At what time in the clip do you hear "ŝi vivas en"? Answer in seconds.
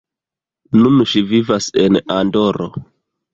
1.11-2.01